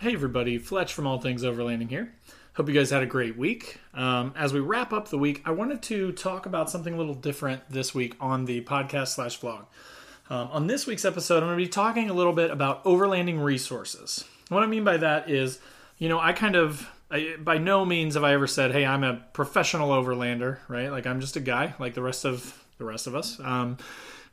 Hey 0.00 0.12
everybody, 0.12 0.58
Fletch 0.58 0.94
from 0.94 1.08
All 1.08 1.20
Things 1.20 1.42
Overlanding 1.42 1.88
here. 1.88 2.14
Hope 2.54 2.68
you 2.68 2.74
guys 2.74 2.90
had 2.90 3.02
a 3.02 3.06
great 3.06 3.36
week. 3.36 3.80
Um, 3.92 4.32
as 4.36 4.52
we 4.52 4.60
wrap 4.60 4.92
up 4.92 5.08
the 5.08 5.18
week, 5.18 5.42
I 5.44 5.50
wanted 5.50 5.82
to 5.82 6.12
talk 6.12 6.46
about 6.46 6.70
something 6.70 6.94
a 6.94 6.96
little 6.96 7.16
different 7.16 7.68
this 7.68 7.96
week 7.96 8.14
on 8.20 8.44
the 8.44 8.60
podcast 8.60 9.08
slash 9.08 9.40
vlog. 9.40 9.66
Um, 10.30 10.50
on 10.52 10.66
this 10.68 10.86
week's 10.86 11.04
episode, 11.04 11.38
I'm 11.38 11.48
going 11.48 11.58
to 11.58 11.64
be 11.64 11.68
talking 11.68 12.10
a 12.10 12.12
little 12.12 12.32
bit 12.32 12.52
about 12.52 12.84
overlanding 12.84 13.42
resources. 13.42 14.24
What 14.50 14.62
I 14.62 14.68
mean 14.68 14.84
by 14.84 14.98
that 14.98 15.28
is, 15.28 15.58
you 15.98 16.08
know, 16.08 16.20
I 16.20 16.32
kind 16.32 16.54
of, 16.54 16.88
I, 17.10 17.34
by 17.40 17.58
no 17.58 17.84
means 17.84 18.14
have 18.14 18.22
I 18.22 18.34
ever 18.34 18.46
said, 18.46 18.70
"Hey, 18.70 18.86
I'm 18.86 19.02
a 19.02 19.14
professional 19.32 19.90
overlander," 19.90 20.58
right? 20.68 20.92
Like 20.92 21.08
I'm 21.08 21.20
just 21.20 21.34
a 21.34 21.40
guy, 21.40 21.74
like 21.80 21.94
the 21.94 22.02
rest 22.02 22.24
of 22.24 22.56
the 22.78 22.84
rest 22.84 23.08
of 23.08 23.16
us. 23.16 23.40
Um, 23.40 23.78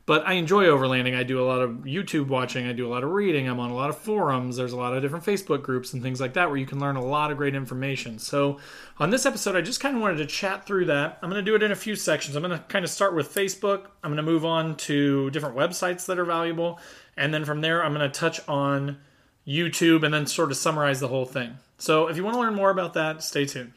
but 0.06 0.24
I 0.24 0.34
enjoy 0.34 0.66
overlanding. 0.66 1.16
I 1.16 1.24
do 1.24 1.40
a 1.40 1.44
lot 1.44 1.60
of 1.60 1.70
YouTube 1.78 2.28
watching. 2.28 2.66
I 2.66 2.72
do 2.72 2.86
a 2.86 2.88
lot 2.88 3.02
of 3.02 3.10
reading. 3.10 3.48
I'm 3.48 3.58
on 3.58 3.70
a 3.70 3.74
lot 3.74 3.90
of 3.90 3.98
forums. 3.98 4.56
There's 4.56 4.72
a 4.72 4.76
lot 4.76 4.94
of 4.94 5.02
different 5.02 5.24
Facebook 5.24 5.62
groups 5.62 5.92
and 5.92 6.02
things 6.02 6.20
like 6.20 6.34
that 6.34 6.48
where 6.48 6.56
you 6.56 6.64
can 6.64 6.78
learn 6.78 6.94
a 6.94 7.04
lot 7.04 7.32
of 7.32 7.36
great 7.36 7.56
information. 7.56 8.20
So, 8.20 8.58
on 8.98 9.10
this 9.10 9.26
episode, 9.26 9.56
I 9.56 9.62
just 9.62 9.80
kind 9.80 9.96
of 9.96 10.02
wanted 10.02 10.18
to 10.18 10.26
chat 10.26 10.64
through 10.64 10.86
that. 10.86 11.18
I'm 11.20 11.28
going 11.28 11.44
to 11.44 11.50
do 11.50 11.56
it 11.56 11.62
in 11.62 11.72
a 11.72 11.76
few 11.76 11.96
sections. 11.96 12.36
I'm 12.36 12.42
going 12.42 12.56
to 12.56 12.64
kind 12.68 12.84
of 12.84 12.90
start 12.90 13.16
with 13.16 13.34
Facebook. 13.34 13.86
I'm 14.04 14.12
going 14.12 14.24
to 14.24 14.30
move 14.30 14.44
on 14.44 14.76
to 14.76 15.28
different 15.30 15.56
websites 15.56 16.06
that 16.06 16.20
are 16.20 16.24
valuable. 16.24 16.78
And 17.16 17.34
then 17.34 17.44
from 17.44 17.60
there, 17.60 17.84
I'm 17.84 17.92
going 17.92 18.08
to 18.08 18.20
touch 18.20 18.40
on 18.48 18.98
YouTube 19.46 20.04
and 20.04 20.14
then 20.14 20.26
sort 20.26 20.52
of 20.52 20.56
summarize 20.56 21.00
the 21.00 21.08
whole 21.08 21.26
thing. 21.26 21.58
So, 21.78 22.06
if 22.06 22.16
you 22.16 22.22
want 22.22 22.36
to 22.36 22.40
learn 22.40 22.54
more 22.54 22.70
about 22.70 22.94
that, 22.94 23.24
stay 23.24 23.44
tuned. 23.44 23.72